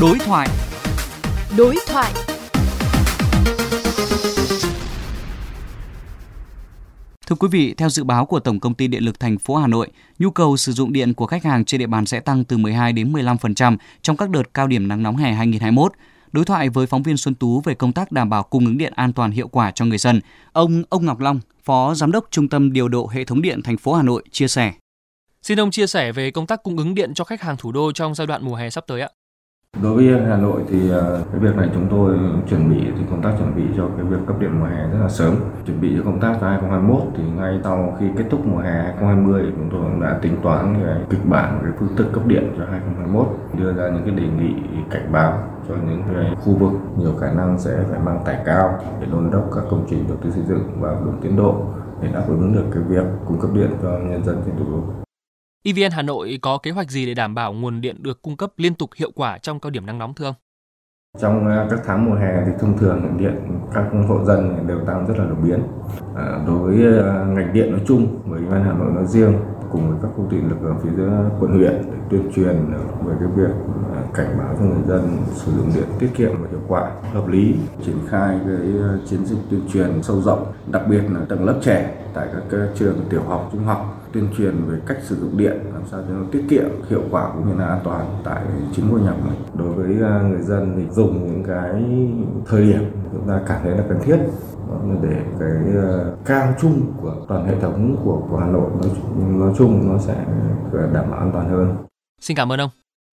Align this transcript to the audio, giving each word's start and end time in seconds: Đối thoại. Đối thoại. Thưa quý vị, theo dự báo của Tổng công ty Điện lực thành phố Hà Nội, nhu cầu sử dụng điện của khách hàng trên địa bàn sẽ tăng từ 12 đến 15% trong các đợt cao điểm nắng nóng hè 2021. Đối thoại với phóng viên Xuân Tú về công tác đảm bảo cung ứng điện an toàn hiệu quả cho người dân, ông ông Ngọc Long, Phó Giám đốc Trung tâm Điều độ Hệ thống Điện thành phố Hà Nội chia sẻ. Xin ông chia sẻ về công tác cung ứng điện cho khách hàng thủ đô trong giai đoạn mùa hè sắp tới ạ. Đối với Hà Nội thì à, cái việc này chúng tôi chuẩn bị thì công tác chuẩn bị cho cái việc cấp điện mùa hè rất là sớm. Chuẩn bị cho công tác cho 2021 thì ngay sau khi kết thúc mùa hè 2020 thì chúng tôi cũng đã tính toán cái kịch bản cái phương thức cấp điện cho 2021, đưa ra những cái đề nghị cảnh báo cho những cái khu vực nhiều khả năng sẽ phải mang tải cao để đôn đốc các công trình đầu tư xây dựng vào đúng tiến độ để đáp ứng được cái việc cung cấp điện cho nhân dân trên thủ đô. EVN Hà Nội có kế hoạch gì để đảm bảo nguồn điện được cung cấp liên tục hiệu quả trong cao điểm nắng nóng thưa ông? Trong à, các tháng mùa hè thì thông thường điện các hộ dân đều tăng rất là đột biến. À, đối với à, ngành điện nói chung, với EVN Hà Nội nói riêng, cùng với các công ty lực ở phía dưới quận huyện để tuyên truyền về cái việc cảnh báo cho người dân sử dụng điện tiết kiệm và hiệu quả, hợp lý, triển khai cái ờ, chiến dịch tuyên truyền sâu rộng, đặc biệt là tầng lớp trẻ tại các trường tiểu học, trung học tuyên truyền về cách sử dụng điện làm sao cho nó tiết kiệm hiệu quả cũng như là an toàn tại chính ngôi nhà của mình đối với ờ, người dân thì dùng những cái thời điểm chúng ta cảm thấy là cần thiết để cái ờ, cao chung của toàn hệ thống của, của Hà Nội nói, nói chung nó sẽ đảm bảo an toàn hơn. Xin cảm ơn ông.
Đối 0.00 0.18
thoại. 0.18 0.48
Đối 1.56 1.76
thoại. 1.88 2.12
Thưa 7.26 7.36
quý 7.38 7.48
vị, 7.50 7.74
theo 7.76 7.88
dự 7.88 8.04
báo 8.04 8.26
của 8.26 8.40
Tổng 8.40 8.60
công 8.60 8.74
ty 8.74 8.88
Điện 8.88 9.04
lực 9.04 9.20
thành 9.20 9.38
phố 9.38 9.56
Hà 9.56 9.66
Nội, 9.66 9.88
nhu 10.18 10.30
cầu 10.30 10.56
sử 10.56 10.72
dụng 10.72 10.92
điện 10.92 11.14
của 11.14 11.26
khách 11.26 11.44
hàng 11.44 11.64
trên 11.64 11.80
địa 11.80 11.86
bàn 11.86 12.06
sẽ 12.06 12.20
tăng 12.20 12.44
từ 12.44 12.56
12 12.56 12.92
đến 12.92 13.12
15% 13.12 13.76
trong 14.02 14.16
các 14.16 14.30
đợt 14.30 14.54
cao 14.54 14.66
điểm 14.66 14.88
nắng 14.88 15.02
nóng 15.02 15.16
hè 15.16 15.32
2021. 15.32 15.92
Đối 16.32 16.44
thoại 16.44 16.68
với 16.68 16.86
phóng 16.86 17.02
viên 17.02 17.16
Xuân 17.16 17.34
Tú 17.34 17.60
về 17.60 17.74
công 17.74 17.92
tác 17.92 18.12
đảm 18.12 18.30
bảo 18.30 18.42
cung 18.42 18.66
ứng 18.66 18.78
điện 18.78 18.92
an 18.96 19.12
toàn 19.12 19.30
hiệu 19.30 19.48
quả 19.48 19.70
cho 19.70 19.84
người 19.84 19.98
dân, 19.98 20.20
ông 20.52 20.82
ông 20.88 21.06
Ngọc 21.06 21.20
Long, 21.20 21.40
Phó 21.64 21.94
Giám 21.94 22.12
đốc 22.12 22.26
Trung 22.30 22.48
tâm 22.48 22.72
Điều 22.72 22.88
độ 22.88 23.08
Hệ 23.12 23.24
thống 23.24 23.42
Điện 23.42 23.62
thành 23.62 23.76
phố 23.76 23.94
Hà 23.94 24.02
Nội 24.02 24.22
chia 24.30 24.48
sẻ. 24.48 24.72
Xin 25.42 25.60
ông 25.60 25.70
chia 25.70 25.86
sẻ 25.86 26.12
về 26.12 26.30
công 26.30 26.46
tác 26.46 26.62
cung 26.62 26.76
ứng 26.76 26.94
điện 26.94 27.14
cho 27.14 27.24
khách 27.24 27.42
hàng 27.42 27.56
thủ 27.56 27.72
đô 27.72 27.92
trong 27.92 28.14
giai 28.14 28.26
đoạn 28.26 28.44
mùa 28.44 28.54
hè 28.54 28.70
sắp 28.70 28.84
tới 28.86 29.00
ạ. 29.00 29.08
Đối 29.82 29.94
với 29.94 30.20
Hà 30.28 30.36
Nội 30.36 30.62
thì 30.68 30.90
à, 30.90 31.02
cái 31.32 31.40
việc 31.40 31.56
này 31.56 31.68
chúng 31.74 31.86
tôi 31.90 32.18
chuẩn 32.48 32.70
bị 32.70 32.84
thì 32.98 33.04
công 33.10 33.22
tác 33.22 33.32
chuẩn 33.38 33.56
bị 33.56 33.62
cho 33.76 33.88
cái 33.96 34.04
việc 34.04 34.16
cấp 34.26 34.36
điện 34.40 34.60
mùa 34.60 34.66
hè 34.66 34.82
rất 34.82 34.98
là 35.00 35.08
sớm. 35.08 35.34
Chuẩn 35.66 35.80
bị 35.80 35.94
cho 35.96 36.02
công 36.04 36.20
tác 36.20 36.36
cho 36.40 36.48
2021 36.48 37.02
thì 37.16 37.22
ngay 37.36 37.60
sau 37.64 37.96
khi 38.00 38.06
kết 38.16 38.24
thúc 38.30 38.46
mùa 38.46 38.58
hè 38.58 38.82
2020 38.82 39.42
thì 39.44 39.52
chúng 39.56 39.68
tôi 39.70 39.80
cũng 39.80 40.00
đã 40.00 40.18
tính 40.22 40.36
toán 40.42 40.74
cái 40.84 40.96
kịch 41.10 41.26
bản 41.30 41.58
cái 41.62 41.72
phương 41.78 41.96
thức 41.96 42.06
cấp 42.12 42.26
điện 42.26 42.54
cho 42.58 42.64
2021, 42.70 43.26
đưa 43.58 43.72
ra 43.72 43.88
những 43.88 44.02
cái 44.04 44.14
đề 44.14 44.28
nghị 44.38 44.54
cảnh 44.90 45.12
báo 45.12 45.38
cho 45.68 45.74
những 45.88 46.02
cái 46.14 46.34
khu 46.44 46.54
vực 46.54 46.72
nhiều 46.98 47.12
khả 47.20 47.32
năng 47.32 47.58
sẽ 47.58 47.78
phải 47.90 48.00
mang 48.00 48.22
tải 48.24 48.36
cao 48.44 48.78
để 49.00 49.06
đôn 49.12 49.30
đốc 49.32 49.50
các 49.54 49.64
công 49.70 49.86
trình 49.90 50.04
đầu 50.08 50.16
tư 50.24 50.30
xây 50.30 50.42
dựng 50.48 50.80
vào 50.80 51.02
đúng 51.04 51.20
tiến 51.22 51.36
độ 51.36 51.54
để 52.02 52.08
đáp 52.12 52.24
ứng 52.28 52.54
được 52.54 52.64
cái 52.72 52.82
việc 52.82 53.04
cung 53.26 53.40
cấp 53.40 53.50
điện 53.54 53.70
cho 53.82 53.90
nhân 53.90 54.24
dân 54.24 54.42
trên 54.46 54.56
thủ 54.58 54.64
đô. 54.70 55.07
EVN 55.62 55.90
Hà 55.90 56.02
Nội 56.02 56.38
có 56.42 56.58
kế 56.58 56.70
hoạch 56.70 56.90
gì 56.90 57.06
để 57.06 57.14
đảm 57.14 57.34
bảo 57.34 57.52
nguồn 57.52 57.80
điện 57.80 58.02
được 58.02 58.22
cung 58.22 58.36
cấp 58.36 58.52
liên 58.56 58.74
tục 58.74 58.90
hiệu 58.96 59.10
quả 59.14 59.38
trong 59.38 59.60
cao 59.60 59.70
điểm 59.70 59.86
nắng 59.86 59.98
nóng 59.98 60.14
thưa 60.14 60.24
ông? 60.24 60.34
Trong 61.18 61.46
à, 61.48 61.66
các 61.70 61.80
tháng 61.84 62.10
mùa 62.10 62.16
hè 62.16 62.44
thì 62.46 62.52
thông 62.60 62.78
thường 62.78 63.16
điện 63.18 63.34
các 63.74 63.84
hộ 64.08 64.24
dân 64.24 64.66
đều 64.66 64.78
tăng 64.86 65.06
rất 65.06 65.18
là 65.18 65.24
đột 65.24 65.36
biến. 65.44 65.60
À, 66.16 66.44
đối 66.46 66.58
với 66.58 67.02
à, 67.02 67.24
ngành 67.24 67.52
điện 67.52 67.70
nói 67.70 67.80
chung, 67.86 68.22
với 68.26 68.40
EVN 68.40 68.64
Hà 68.64 68.72
Nội 68.72 68.92
nói 68.92 69.06
riêng, 69.06 69.34
cùng 69.70 69.90
với 69.90 69.98
các 70.02 70.10
công 70.16 70.30
ty 70.30 70.36
lực 70.36 70.62
ở 70.62 70.74
phía 70.82 70.90
dưới 70.96 71.10
quận 71.40 71.52
huyện 71.52 71.82
để 71.92 71.98
tuyên 72.10 72.30
truyền 72.34 72.56
về 73.06 73.14
cái 73.20 73.28
việc 73.36 73.54
cảnh 74.18 74.38
báo 74.38 74.54
cho 74.58 74.64
người 74.64 74.82
dân 74.86 75.18
sử 75.34 75.52
dụng 75.52 75.70
điện 75.74 75.88
tiết 75.98 76.08
kiệm 76.16 76.42
và 76.42 76.48
hiệu 76.50 76.60
quả, 76.68 76.90
hợp 77.12 77.28
lý, 77.28 77.54
triển 77.86 77.96
khai 78.08 78.38
cái 78.46 78.72
ờ, 78.82 78.98
chiến 79.06 79.26
dịch 79.26 79.38
tuyên 79.50 79.60
truyền 79.72 80.02
sâu 80.02 80.22
rộng, 80.22 80.52
đặc 80.70 80.82
biệt 80.88 81.02
là 81.10 81.20
tầng 81.28 81.44
lớp 81.44 81.60
trẻ 81.62 81.94
tại 82.14 82.28
các 82.50 82.68
trường 82.74 82.96
tiểu 83.10 83.22
học, 83.22 83.48
trung 83.52 83.64
học 83.64 83.98
tuyên 84.12 84.28
truyền 84.36 84.54
về 84.66 84.78
cách 84.86 84.96
sử 85.02 85.16
dụng 85.16 85.38
điện 85.38 85.56
làm 85.72 85.82
sao 85.90 86.00
cho 86.08 86.14
nó 86.14 86.24
tiết 86.32 86.44
kiệm 86.50 86.64
hiệu 86.88 87.02
quả 87.10 87.30
cũng 87.34 87.48
như 87.48 87.54
là 87.58 87.66
an 87.66 87.80
toàn 87.84 88.20
tại 88.24 88.42
chính 88.72 88.88
ngôi 88.90 89.00
nhà 89.00 89.10
của 89.10 89.30
mình 89.30 89.40
đối 89.54 89.72
với 89.72 90.08
ờ, 90.10 90.22
người 90.22 90.42
dân 90.42 90.74
thì 90.76 90.94
dùng 90.94 91.26
những 91.26 91.44
cái 91.44 91.84
thời 92.46 92.62
điểm 92.62 92.90
chúng 93.12 93.28
ta 93.28 93.40
cảm 93.48 93.60
thấy 93.62 93.72
là 93.72 93.84
cần 93.88 93.98
thiết 94.04 94.18
để 95.02 95.22
cái 95.40 95.74
ờ, 95.82 96.16
cao 96.24 96.54
chung 96.60 96.92
của 97.02 97.14
toàn 97.28 97.46
hệ 97.46 97.54
thống 97.60 97.96
của, 98.04 98.22
của 98.30 98.36
Hà 98.36 98.46
Nội 98.46 98.70
nói, 98.80 98.90
nói 99.28 99.54
chung 99.58 99.92
nó 99.92 99.98
sẽ 99.98 100.14
đảm 100.92 101.10
bảo 101.10 101.20
an 101.20 101.30
toàn 101.32 101.50
hơn. 101.50 101.76
Xin 102.20 102.36
cảm 102.36 102.52
ơn 102.52 102.60
ông. 102.60 102.70